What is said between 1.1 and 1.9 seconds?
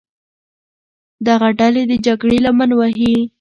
دغه ډلې